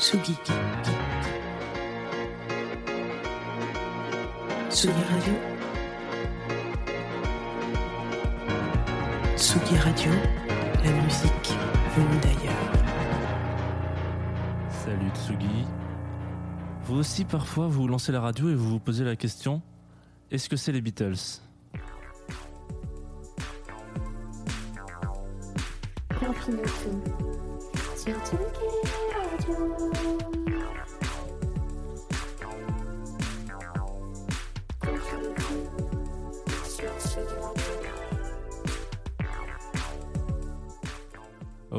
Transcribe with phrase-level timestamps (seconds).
[0.00, 0.34] Tsugi.
[4.70, 5.34] Tsugi Radio.
[9.36, 10.10] Tsugi Radio,
[10.82, 11.52] la musique
[11.94, 12.72] venue d'ailleurs.
[14.70, 15.66] Salut Tsugi.
[16.84, 19.60] Vous aussi parfois vous lancez la radio et vous vous posez la question
[20.30, 21.40] est-ce que c'est les Beatles?
[29.50, 30.49] Thank you.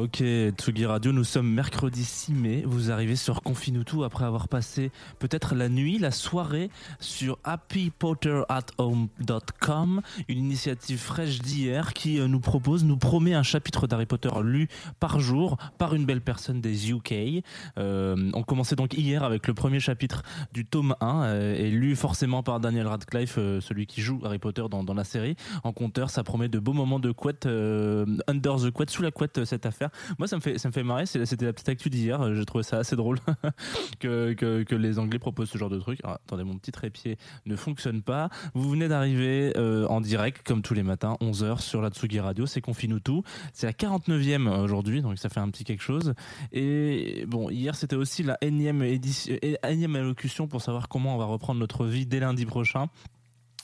[0.02, 0.22] Ok,
[0.56, 2.64] Tsugi Radio, nous sommes mercredi 6 mai.
[2.66, 10.38] Vous arrivez sur Confinutu après avoir passé peut-être la nuit, la soirée sur happypotterathome.com, une
[10.38, 14.66] initiative fraîche d'hier qui euh, nous propose, nous promet un chapitre d'Harry Potter lu
[14.98, 17.44] par jour par une belle personne des UK.
[17.78, 21.94] Euh, on commençait donc hier avec le premier chapitre du tome 1 euh, et lu
[21.94, 25.36] forcément par Daniel Radcliffe, celui qui joue Harry Potter dans, dans la série.
[25.62, 29.44] En compteur, ça promet de beaux moments de couette, under the couette, sous la couette,
[29.44, 29.90] cette affaire.
[30.18, 31.06] Moi, ça me fait, ça me fait marrer.
[31.06, 32.20] C'était la petite actu d'hier.
[32.20, 33.18] euh, J'ai trouvé ça assez drôle
[34.00, 36.00] que, les Anglais proposent ce genre de truc.
[36.04, 38.28] Ah, attendez, mon petit trépied ne fonctionne pas.
[38.54, 42.46] Vous venez d'arriver euh, en direct, comme tous les matins, 11h sur la Tsugi Radio.
[42.46, 43.22] C'est Confinutu.
[43.52, 46.14] C'est la 49e aujourd'hui, donc ça fait un petit quelque chose.
[46.52, 49.36] Et bon, hier, c'était aussi la énième, édition,
[49.68, 52.86] énième allocution pour savoir comment on va reprendre notre vie dès lundi prochain.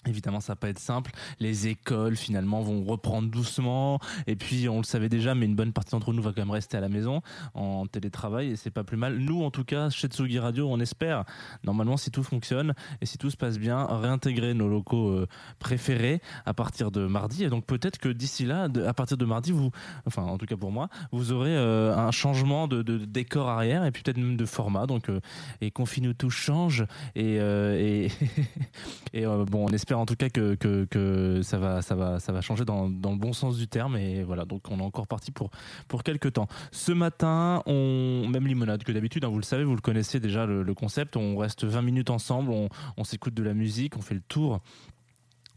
[0.07, 1.11] Évidemment, ça va pas être simple.
[1.41, 3.99] Les écoles, finalement, vont reprendre doucement.
[4.27, 6.51] Et puis, on le savait déjà, mais une bonne partie d'entre nous va quand même
[6.51, 7.21] rester à la maison
[7.55, 9.19] en télétravail et c'est pas plus mal.
[9.19, 11.25] Nous, en tout cas, chez Tsugi Radio, on espère,
[11.65, 15.27] normalement, si tout fonctionne et si tout se passe bien, réintégrer nos locaux euh,
[15.59, 17.45] préférés à partir de mardi.
[17.45, 19.71] Et donc, peut-être que d'ici là, à partir de mardi, vous,
[20.07, 23.91] enfin, en tout cas pour moi, vous aurez euh, un changement de, décor arrière et
[23.91, 24.87] puis peut-être même de format.
[24.87, 25.21] Donc, euh,
[25.61, 26.85] et Confine tout change
[27.15, 28.11] et, et,
[29.13, 32.32] et bon, on espère en tout cas que, que, que ça va, ça va, ça
[32.32, 33.97] va changer dans, dans le bon sens du terme.
[33.97, 35.50] Et voilà, donc on est encore parti pour,
[35.88, 36.49] pour quelques temps.
[36.72, 40.47] Ce matin, on, même limonade que d'habitude, hein, vous le savez, vous le connaissez déjà
[40.47, 41.16] le, concept.
[41.16, 44.60] On reste 20 minutes ensemble, on, on s'écoute de la musique, on fait le tour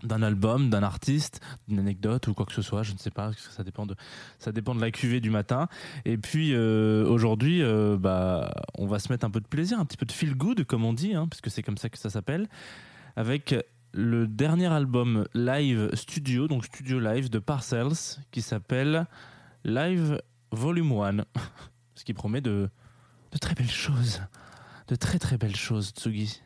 [0.03, 3.31] d'un album, d'un artiste, d'une anecdote ou quoi que ce soit, je ne sais pas,
[3.51, 3.95] ça dépend de,
[4.39, 5.67] ça dépend de la cuvée du matin.
[6.05, 9.85] Et puis euh, aujourd'hui, euh, bah, on va se mettre un peu de plaisir, un
[9.85, 12.09] petit peu de feel good, comme on dit, hein, parce c'est comme ça que ça
[12.09, 12.47] s'appelle,
[13.15, 13.55] avec
[13.93, 19.05] le dernier album live studio, donc studio live de Parcells, qui s'appelle
[19.63, 20.21] Live
[20.51, 21.25] Volume 1,
[21.95, 22.69] ce qui promet de,
[23.31, 24.21] de très belles choses,
[24.87, 26.41] de très très belles choses, Tsugi.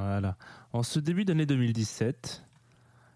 [0.00, 0.36] Voilà.
[0.72, 2.42] En ce début d'année 2017,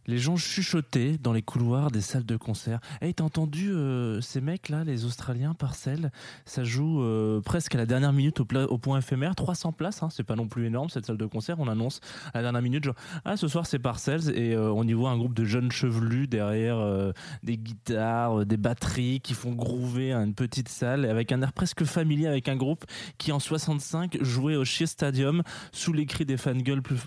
[0.07, 2.81] les gens chuchotaient dans les couloirs des salles de concert.
[3.01, 6.11] Hey, t'as entendu euh, ces mecs-là, les Australiens, Parcelles?
[6.45, 10.25] Ça joue euh, presque à la dernière minute au, point éphémère, 300 places, hein, c'est
[10.25, 11.59] pas non plus énorme cette salle de concert.
[11.61, 12.01] On annonce
[12.33, 15.11] à la dernière minute, genre, ah, ce soir c'est Parcells, et euh, on y voit
[15.11, 16.75] un groupe de jeunes chevelus derrière
[17.43, 21.85] des guitares, des batteries qui font groover à une petite salle avec un air presque
[21.85, 22.85] familier avec un groupe
[23.19, 26.99] qui en 65 jouait au Shea Stadium sous les cris des fangirls plus,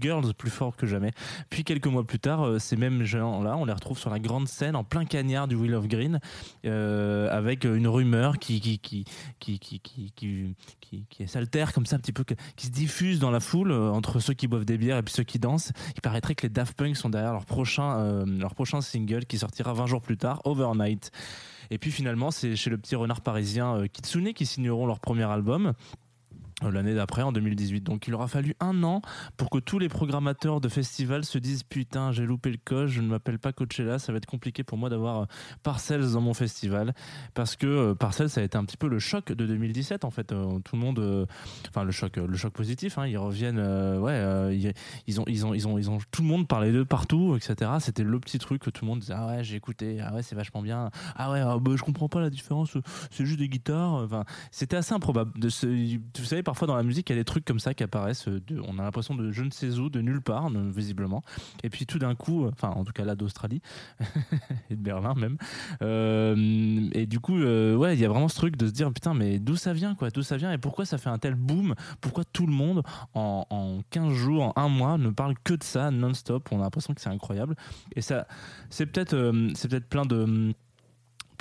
[0.00, 1.12] girls plus forts que jamais.
[1.50, 4.48] Puis quelques mois plus tard, euh, ces mêmes gens-là, on les retrouve sur la grande
[4.48, 6.20] scène en plein cagnard du Wheel of Green
[6.64, 9.04] euh, avec une rumeur qui qui qui
[9.38, 10.54] qui qui qui
[11.08, 12.24] qui, s'altère comme ça un petit peu,
[12.56, 15.14] qui se diffuse dans la foule euh, entre ceux qui boivent des bières et puis
[15.14, 15.72] ceux qui dansent.
[15.94, 19.38] Il paraîtrait que les Daft Punk sont derrière leur prochain euh, leur prochain single qui
[19.38, 21.10] sortira 20 jours plus tard, Overnight.
[21.72, 25.24] Et puis finalement, c'est chez le petit renard parisien euh, Kitsune qui signeront leur premier
[25.24, 25.72] album euh,
[26.70, 27.82] l'année d'après, en 2018.
[27.82, 29.02] Donc il aura fallu un an
[29.36, 33.00] pour que tous les programmateurs de festivals se disent putain, j'ai loupé le coche, je
[33.00, 35.26] ne m'appelle pas Coachella, ça va être compliqué pour moi d'avoir euh,
[35.62, 36.94] Parcells dans mon festival.
[37.34, 40.10] Parce que euh, Parcells, ça a été un petit peu le choc de 2017 en
[40.10, 40.32] fait.
[40.32, 41.26] Euh, tout le monde, euh,
[41.68, 44.72] enfin le choc, euh, le choc positif, hein, ils reviennent, euh, ouais, euh,
[45.06, 47.70] ils, ont, ils ont, ils ont, ils ont, tout le monde parlait d'eux partout, etc.
[47.80, 50.22] C'était le petit truc que tout le monde disait, ah ouais, j'ai écouté, ah ouais,
[50.22, 52.76] c'est vachement bien, ah ouais, ah bah, je comprends pas la différence,
[53.10, 53.92] c'est juste des guitares.
[53.92, 55.32] Enfin, c'était assez improbable.
[55.40, 58.28] Vous savez, parfois dans la musique, il y a des trucs comme ça qui apparaissent.
[58.28, 61.22] De, on a l'impression de je ne sais où, de nulle part, ne- visiblement.
[61.62, 63.62] Et puis tout d'un coup, euh, enfin, en tout cas là d'Australie
[64.70, 65.38] et de Berlin même.
[65.80, 68.92] Euh, et du coup, euh, ouais, il y a vraiment ce truc de se dire
[68.92, 71.36] putain, mais d'où ça vient, quoi D'où ça vient et pourquoi ça fait un tel
[71.36, 72.82] boom Pourquoi tout le monde
[73.14, 76.64] en, en 15 jours, en un mois, ne parle que de ça non-stop On a
[76.64, 77.56] l'impression que c'est incroyable.
[77.96, 78.26] Et ça,
[78.68, 80.52] c'est peut-être, euh, c'est peut-être plein de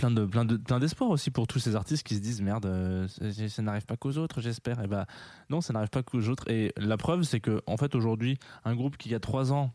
[0.01, 2.65] plein de plein de plein d'espoir aussi pour tous ces artistes qui se disent merde
[2.65, 4.81] euh, ça, n'arrive pas qu'aux autres j'espère.
[4.81, 5.05] Et bah
[5.51, 6.49] non ça n'arrive pas qu'aux autres.
[6.49, 9.71] Et la preuve c'est que en fait aujourd'hui un groupe qui y a trois ans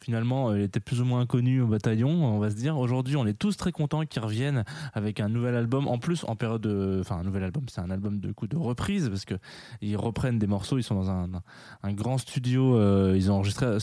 [0.00, 2.78] finalement euh, était plus ou moins inconnu au bataillon on va se dire.
[2.78, 4.64] Aujourd'hui on est tous très contents qu'ils reviennent
[4.94, 5.88] avec un nouvel album.
[5.88, 8.56] En plus en période de enfin un nouvel album c'est un album de coup de
[8.56, 9.34] reprise parce que
[9.80, 11.28] ils reprennent des morceaux ils sont dans un,
[11.92, 13.78] grand studio euh, ils ont enregistré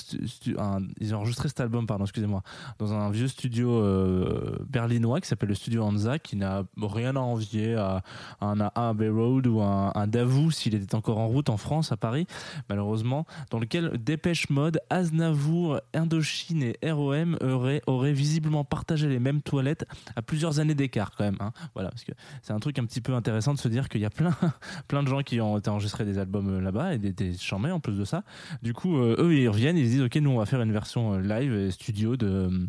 [1.00, 2.44] ils ont enregistré cet album pardon excusez-moi
[2.80, 7.20] dans un vieux studio euh, berlinois qui s'appelle le studio Hansa qui n'a rien à
[7.20, 8.02] envier à,
[8.40, 11.92] à un Abbey Road ou un, un Davout s'il était encore en route en France
[11.92, 12.28] à Paris
[12.70, 17.38] malheureusement dans lequel Dépêche Mode Aznavour Indochine et ROM
[17.88, 19.86] auraient, visiblement partagé les mêmes toilettes
[20.16, 21.52] à plusieurs années d'écart quand même hein.
[21.74, 22.06] voilà parce
[22.42, 24.32] c'est un truc un petit peu intéressant de se dire qu'il y a plein
[25.04, 27.80] de gens qui ont été enregistrés des albums euh, là-bas et des, des chambés en
[27.80, 28.24] plus de ça
[28.62, 30.72] du coup euh, eux ils reviennent ils se disent ok nous on va faire une
[30.72, 32.68] version euh, live et studio de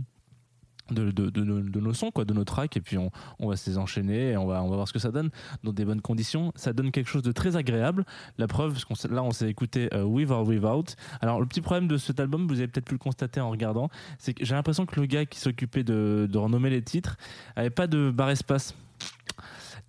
[0.91, 4.37] de, nos- sons quoi de nos tracks et puis on, va se les enchaîner et
[4.37, 5.31] on va voir ce que ça donne.
[5.65, 8.05] Dans des bonnes conditions ça donne quelque chose de très agréable.
[8.39, 10.97] La preuve parce qu'on là on s'est écouté euh, With or Without.
[11.21, 13.89] Alors le petit problème de cet album vous avez peut-être pu le constater en regardant
[14.19, 17.17] c'est que j'ai l'impression que le gars qui s'occupait de, renommer les titres
[17.57, 18.75] avait pas de barre espace.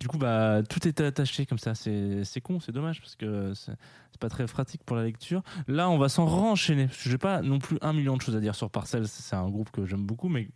[0.00, 1.74] Du coup bah tout était attaché comme ça.
[1.74, 3.72] C'est con c'est dommage parce que c'est
[4.10, 5.42] c'est pas très pratique pour la lecture.
[5.66, 8.36] Là on va s'en renchaîner parce que j'ai pas non plus un million de choses
[8.36, 10.48] à dire sur Parcels c'est un groupe que j'aime beaucoup mais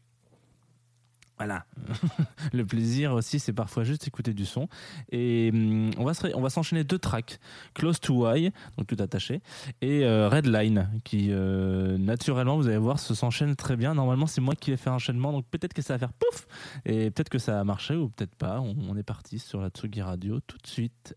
[1.42, 1.64] voilà.
[2.52, 4.68] le plaisir aussi, c'est parfois juste écouter du son.
[5.10, 7.40] Et hum, on va s'enchaîner deux tracks,
[7.74, 9.40] Close to Why, donc tout attaché,
[9.80, 13.94] et euh, Red Line, qui euh, naturellement, vous allez voir, se s'enchaîne très bien.
[13.94, 16.46] Normalement, c'est moi qui ai fait un enchaînement, donc peut-être que ça va faire pouf,
[16.84, 18.60] et peut-être que ça a marché ou peut-être pas.
[18.60, 21.16] On, on est parti sur la Tsugi Radio tout de suite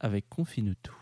[0.00, 1.01] avec Confine tout.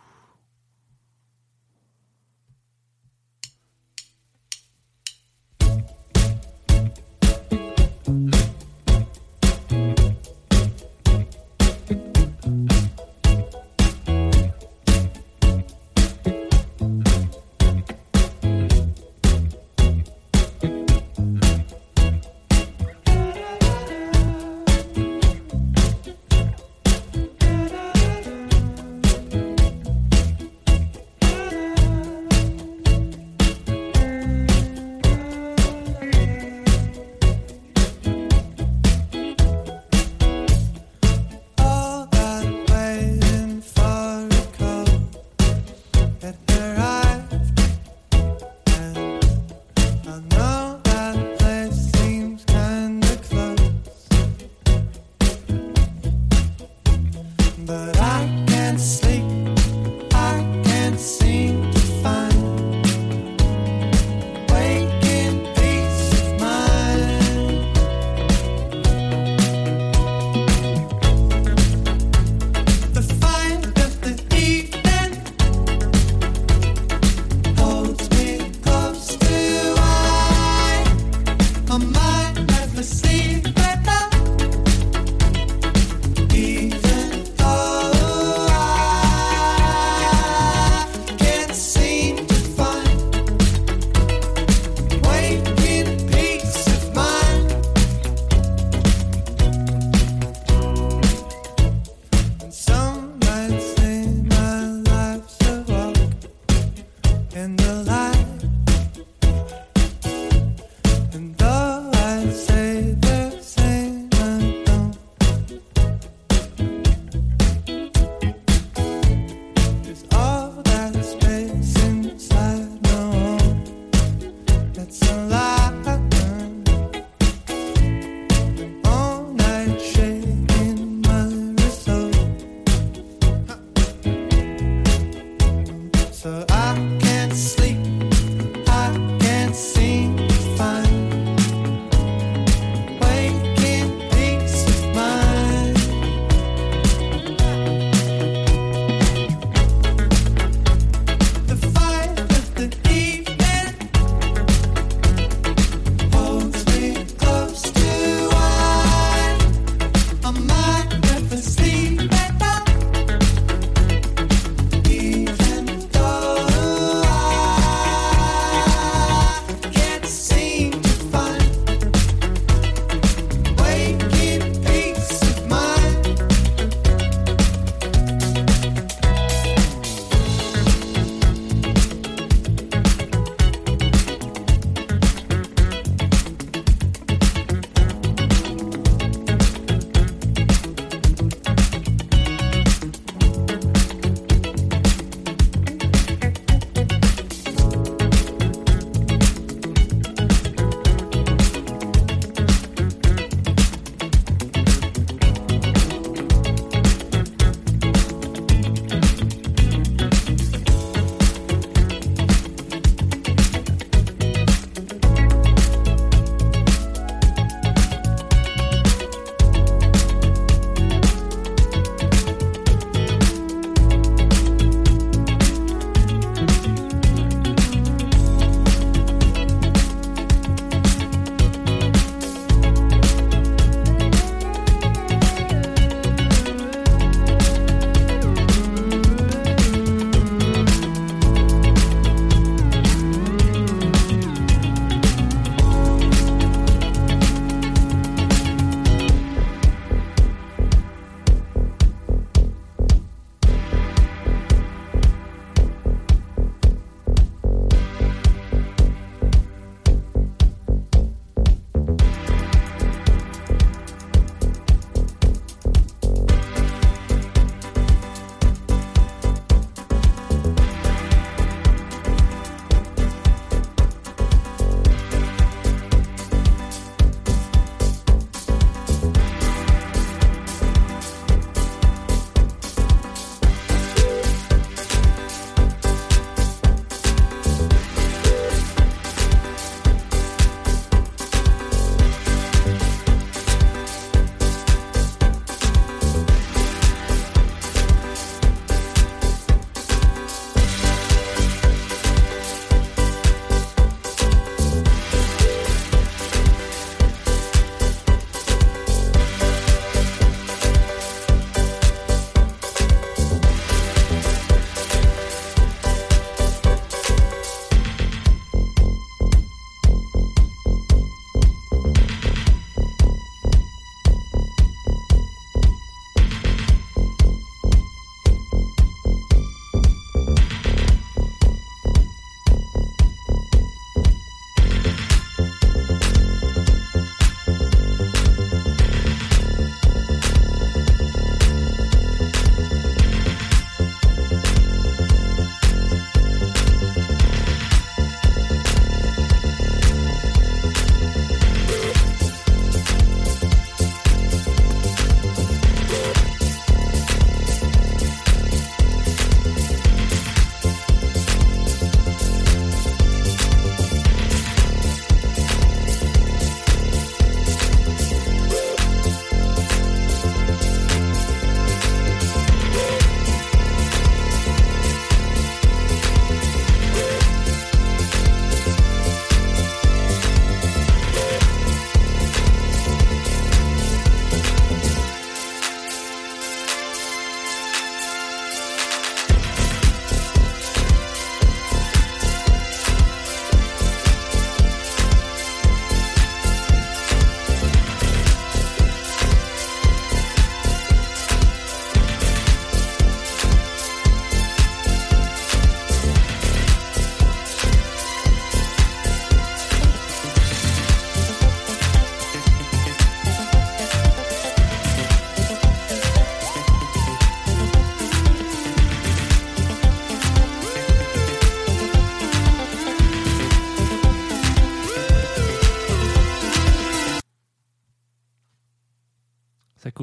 [136.20, 136.59] so I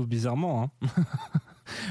[0.05, 0.63] Bizarrement.
[0.63, 0.71] Hein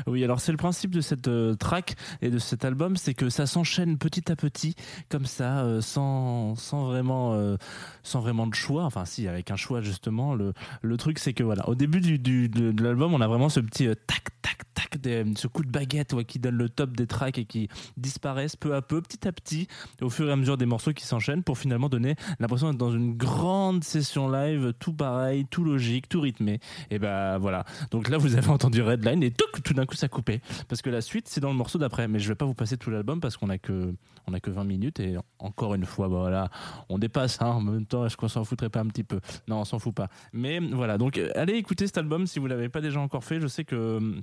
[0.07, 3.29] oui, alors c'est le principe de cette euh, track et de cet album, c'est que
[3.29, 4.75] ça s'enchaîne petit à petit,
[5.09, 7.57] comme ça, euh, sans, sans, vraiment, euh,
[8.03, 8.85] sans vraiment de choix.
[8.85, 10.35] Enfin, si, avec un choix justement.
[10.35, 13.61] Le, le truc, c'est que voilà, au début du, de, l'album, on a vraiment ce
[13.61, 14.99] petit tac, tac, tac,
[15.37, 18.83] ce coup de baguette qui donne le top des tracks et qui disparaissent peu à
[18.83, 19.69] peu, petit à petit,
[20.01, 22.93] au fur et à mesure des morceaux qui s'enchaînent pour finalement donner l'impression d'être dans
[22.93, 26.61] une grande session live, tout pareil, tout logique, tout rythmé.
[26.91, 27.65] Et ben voilà.
[27.91, 30.41] Donc là, vous avez entendu Redline et tout, tout d'un coup, ça coupait.
[30.69, 32.09] Parce que la suite, c'est dans le morceau d'après.
[32.09, 33.95] Mais je vais pas vous passer tout l'album parce qu'on a que,
[34.27, 36.51] on a que 20 minutes et encore une fois, bah
[36.89, 37.41] on dépasse.
[37.41, 39.21] Hein, en même temps, est-ce qu'on s'en foutrait pas un petit peu?
[39.49, 40.09] Non, on s'en fout pas.
[40.33, 40.99] Mais voilà.
[40.99, 43.41] Donc, allez écouter cet album si vous l'avez pas déjà encore fait.
[43.41, 44.23] Je sais que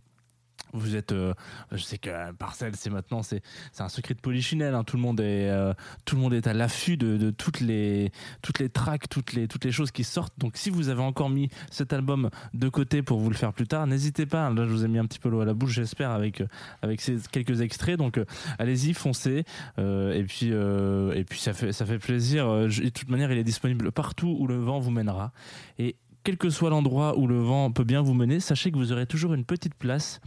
[0.74, 1.34] vous êtes euh,
[1.72, 3.42] je sais que euh, Parcelle c'est maintenant c'est
[3.80, 4.84] un secret de polichinelle hein.
[4.84, 5.74] tout le monde est euh,
[6.06, 8.12] tout le monde est à l'affût de, de, toutes les
[8.42, 10.34] toutes les tracks toutes les toutes les choses qui sortent.
[10.40, 13.68] Donc si vous avez encore mis cet album de côté pour vous le faire plus
[13.68, 14.50] tard n'hésitez pas.
[14.50, 16.44] Là je vous ai mis un petit peu l'eau à la bouche j'espère avec
[16.82, 17.98] avec ces quelques extraits.
[17.98, 18.20] Donc
[18.58, 19.46] allez-y foncez.
[19.78, 22.48] Et puis et puis ça fait ça fait plaisir.
[22.68, 25.32] De toute manière il est disponible partout où le vent vous mènera.
[25.78, 28.92] Et quel que soit l'endroit où le vent peut bien vous mener, sachez que vous
[28.92, 30.22] aurez toujours une petite place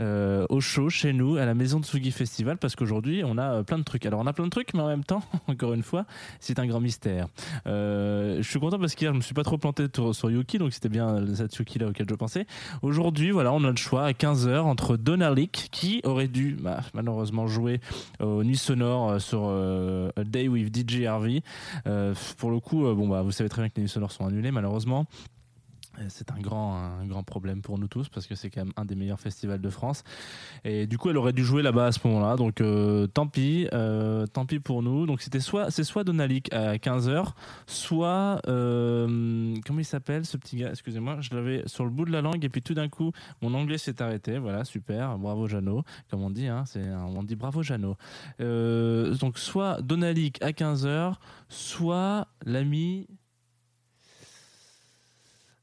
[0.00, 3.56] euh, au show chez nous à la maison de Sugi Festival parce qu'aujourd'hui on a
[3.56, 4.06] euh, plein de trucs.
[4.06, 6.06] Alors on a plein de trucs, mais en même temps, encore une fois,
[6.40, 7.26] c'est un grand mystère.
[7.66, 10.72] Euh, je suis content parce qu'hier je me suis pas trop planté sur Yuki, donc
[10.72, 12.46] c'était bien cette Yuki là auquel je pensais.
[12.80, 17.46] Aujourd'hui, voilà, on a le choix à 15h entre Donalik qui aurait dû bah, malheureusement
[17.46, 17.80] jouer
[18.20, 21.42] au Nuit Sonore sur A Day with DJ Harvey.
[22.38, 24.50] pour le coup, bon bah vous savez très bien que les Nuits Sonores sont annulés
[24.50, 25.06] malheureusement.
[26.08, 28.84] C'est un grand, un grand problème pour nous tous parce que c'est quand même un
[28.84, 30.04] des meilleurs festivals de France.
[30.64, 32.36] Et du coup, elle aurait dû jouer là-bas à ce moment-là.
[32.36, 35.06] Donc, euh, tant pis, euh, tant pis pour nous.
[35.06, 37.32] Donc, c'était soit, c'est soit Donalik à 15h,
[37.66, 40.70] soit, euh, comment il s'appelle ce petit gars?
[40.70, 43.54] Excusez-moi, je l'avais sur le bout de la langue et puis tout d'un coup, mon
[43.54, 44.38] anglais s'est arrêté.
[44.38, 46.46] Voilà, super, bravo Jeannot, comme on dit.
[46.46, 47.96] Hein, c'est, on dit bravo Jeannot.
[48.38, 51.14] donc, soit Donalik à 15h,
[51.48, 53.06] soit l'ami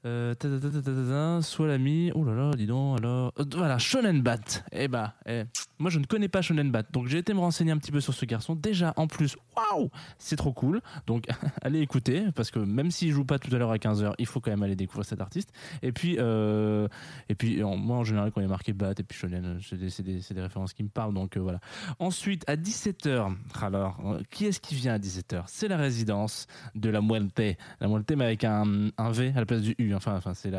[0.06, 2.12] euh, soit l'ami.
[2.16, 3.34] Oh là là, dis donc, alors.
[3.38, 4.64] Euh, voilà, Shonen Bat.
[4.72, 5.44] Eh bah, eh.
[5.78, 6.84] moi je ne connais pas Shonen Bat.
[6.92, 8.56] Donc j'ai été me renseigner un petit peu sur ce garçon.
[8.56, 10.82] Déjà, en plus, waouh, c'est trop cool.
[11.06, 11.26] Donc
[11.62, 14.40] allez écouter, parce que même s'il joue pas tout à l'heure à 15h, il faut
[14.40, 15.52] quand même aller découvrir cet artiste.
[15.82, 16.88] Et puis, euh,
[17.28, 20.42] et puis moi en général, quand il a marqué Bat et puis Shonen, c'est des,
[20.42, 21.14] références qui me parlent.
[21.14, 21.60] Donc voilà.
[22.00, 23.98] Ensuite, à 17h, alors,
[24.30, 27.42] qui est-ce qui vient à 17h C'est la résidence de la Muerte.
[27.82, 29.89] La Muerte, mais avec un V à la place du U.
[29.96, 30.52] Enfin, c'est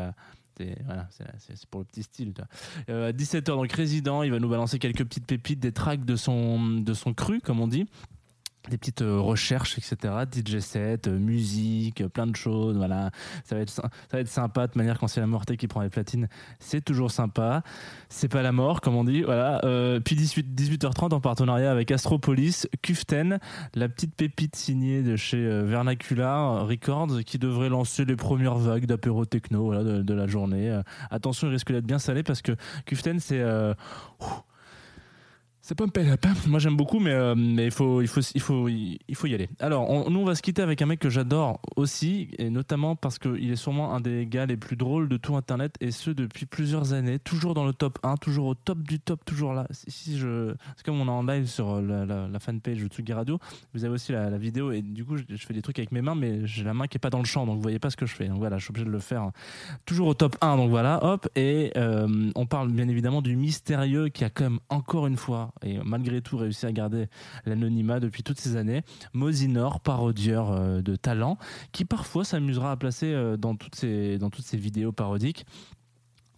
[1.69, 2.33] pour le petit style.
[2.89, 6.15] Euh, à 17h, donc résident, il va nous balancer quelques petites pépites, des tracks de
[6.15, 7.87] son, de son cru, comme on dit
[8.69, 10.13] des petites euh, recherches, etc.
[10.31, 12.77] DJ set, euh, musique, plein de choses.
[12.77, 13.11] Voilà,
[13.43, 15.89] ça va être ça va sympa de manière quand c'est la mortée qui prend les
[15.89, 16.27] platines,
[16.59, 17.63] c'est toujours sympa.
[18.09, 19.23] C'est pas la mort, comme on dit.
[19.23, 19.63] Voilà.
[19.65, 23.39] Euh, puis 18 18h30 en partenariat avec Astropolis, Kuften,
[23.73, 29.25] la petite pépite signée de chez Vernacular Records qui devrait lancer les premières vagues d'apéro
[29.25, 30.81] techno de, la journée.
[31.09, 32.53] attention, il risque d'être bien salé parce que
[32.85, 33.41] Kuften c'est
[35.71, 38.67] c'est pas un Moi j'aime beaucoup, mais, euh, mais il, faut, il, faut, il, faut,
[38.67, 39.47] il faut y aller.
[39.61, 43.17] Alors, nous on va se quitter avec un mec que j'adore aussi, et notamment parce
[43.19, 46.45] qu'il est sûrement un des gars les plus drôles de tout Internet, et ce depuis
[46.45, 49.65] plusieurs années, toujours dans le top 1, toujours au top du top, toujours là.
[49.71, 50.53] Si je...
[50.75, 53.39] C'est comme on est en live sur la, la, la fanpage de Tsugi Radio,
[53.73, 56.15] vous avez aussi la, vidéo, et du coup je, fais des trucs avec mes mains,
[56.15, 57.95] mais j'ai la main qui est pas dans le champ, donc vous voyez pas ce
[57.95, 58.27] que je fais.
[58.27, 59.31] Donc voilà, je suis obligé de le faire.
[59.85, 64.09] Toujours au top 1, donc voilà, hop, et euh, on parle bien évidemment du mystérieux
[64.09, 67.07] qui a quand même encore une fois et malgré tout réussi à garder
[67.45, 68.83] l'anonymat depuis toutes ces années.
[69.13, 71.37] Mosinor, parodieur euh, de talent,
[71.71, 75.45] qui parfois s'amusera à placer euh, dans toutes ces, dans toutes ces vidéos parodiques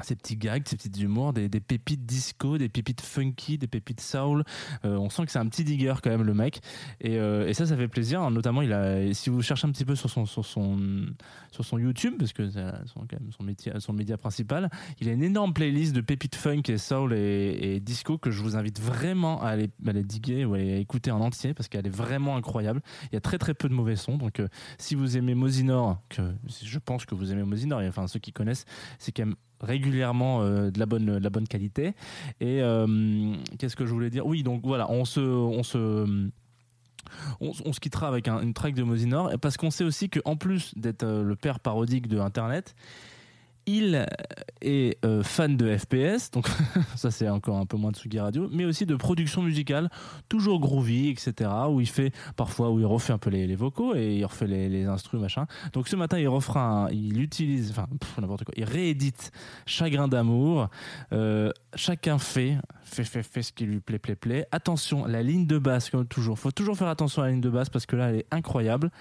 [0.02, 4.44] ces petits gags, ces petits humours, des, pépites disco, des pépites funky, des pépites soul.
[4.86, 6.62] Euh, on sent que c'est un petit digger quand même le mec.
[7.00, 8.30] Et, euh, ça, ça fait plaisir.
[8.32, 12.64] Notamment, il a, si vous cherchez un petit peu sur son, YouTube, parce que c'est
[12.88, 13.32] son, quand même
[13.80, 18.18] son, média principal, il a une énorme playlist de pépites funk et soul et, disco
[18.18, 21.54] que je vous invite vraiment à aller, à aller diguer ou à écouter en entier
[21.54, 22.82] parce qu'elle est vraiment incroyable.
[23.12, 24.18] Il y a très très peu de mauvais sons.
[24.18, 26.22] Donc, euh, si vous aimez Mosinor, que
[26.64, 28.66] je pense que vous aimez Mosinor, enfin ceux qui connaissent,
[29.00, 31.94] c'est quand même régulièrement euh, de la bonne de la bonne qualité.
[32.40, 34.26] Et euh, qu'est-ce que je voulais dire?
[34.26, 36.30] Oui donc voilà on se on se
[37.40, 41.04] on, se quittera avec une track de Mosinor parce qu'on sait aussi qu'en plus d'être
[41.04, 42.76] euh, le père parodique de Internet,
[43.66, 44.06] Il
[44.62, 46.48] est euh, fan de FPS, donc
[46.96, 49.90] ça c'est encore un peu moins de Sugi Radio, mais aussi de production musicale,
[50.30, 51.50] toujours groovy, etc.
[51.70, 54.70] Où il fait parfois où il refait un peu les, vocaux et il refait les,
[54.70, 55.46] les instruments machin.
[55.74, 57.88] Donc ce matin il refera, il utilise, enfin
[58.20, 59.32] n'importe quoi, il réédite
[59.66, 60.70] Chagrin d'amour.
[61.12, 64.48] Euh, chacun fait, fait, fait, fait ce qui lui plaît, plaît, plaît.
[64.52, 66.38] Attention, la ligne de basse comme toujours.
[66.38, 68.92] Faut toujours faire attention à la ligne de basse parce que là elle est incroyable.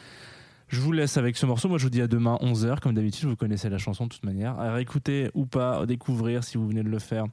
[0.72, 1.68] Je vous laisse avec ce morceau.
[1.68, 2.80] Moi, je vous dis à demain 11h.
[2.80, 4.58] Comme d'habitude, vous connaissez la chanson de toute manière.
[4.58, 7.26] À réécouter ou pas, découvrir si vous venez de le faire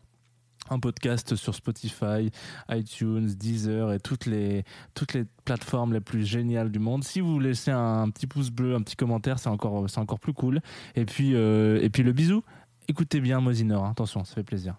[0.69, 2.31] un podcast sur Spotify,
[2.69, 7.05] iTunes, Deezer et toutes les, toutes les plateformes les plus géniales du monde.
[7.05, 10.59] Si vous laissez un, petit pouce bleu, un petit commentaire, c'est encore, encore plus cool.
[10.95, 12.43] Et puis, euh, et puis le bisou.
[12.89, 13.91] Écoutez bien Mosinor, hein.
[13.91, 14.75] attention, ça fait plaisir.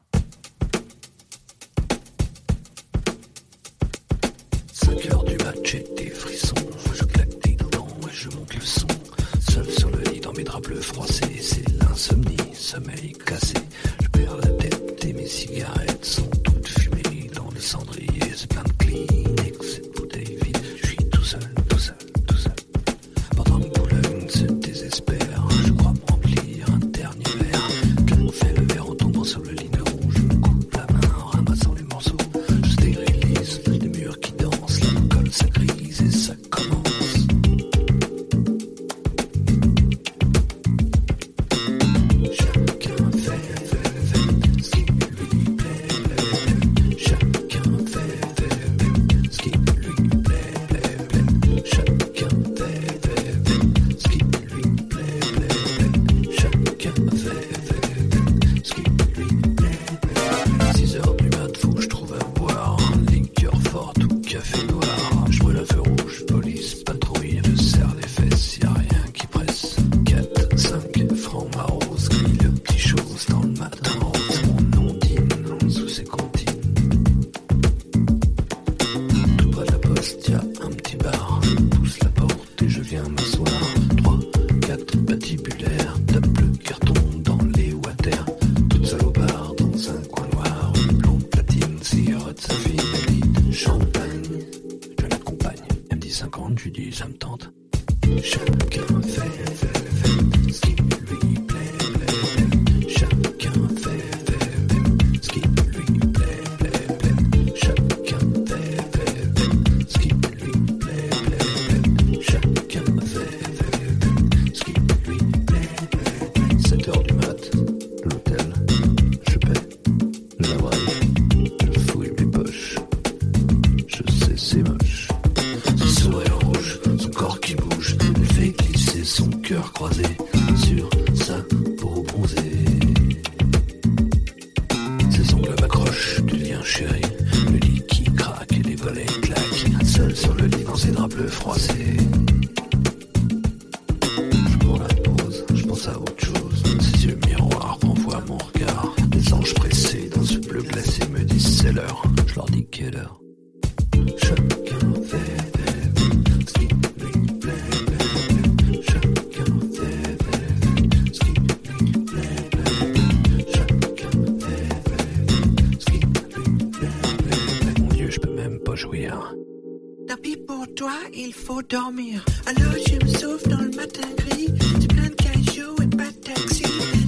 [171.68, 172.24] Dormir.
[172.46, 174.48] Alors je me sauve dans le matin gris.
[174.80, 176.99] C'est plein de cailloux et pas de taxi.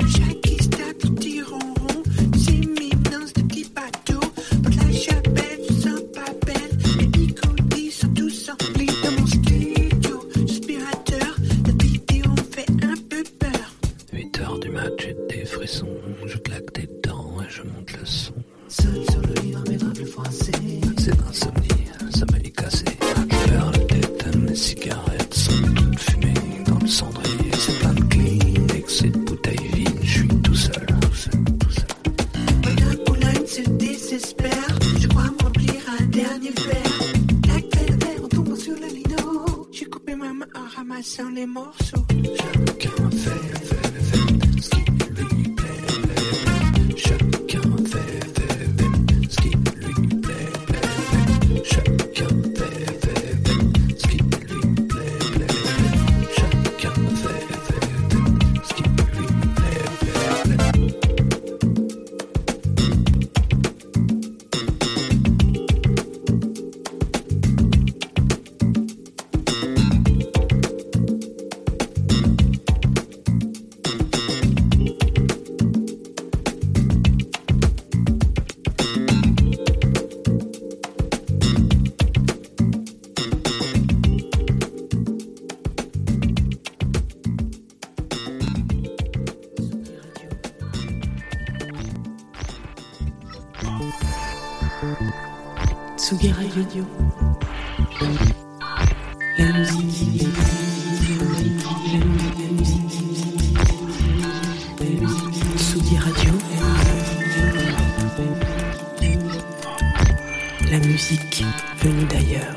[111.10, 111.44] Musique
[111.78, 112.56] venue d'ailleurs.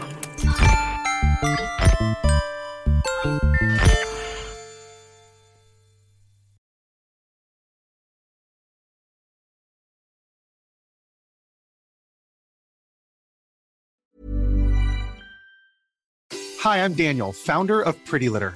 [16.60, 18.56] Hi, I'm Daniel, founder of Pretty Litter.